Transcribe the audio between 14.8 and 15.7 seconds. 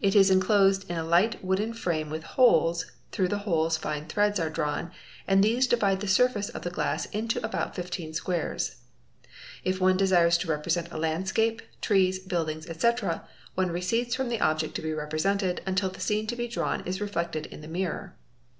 be represented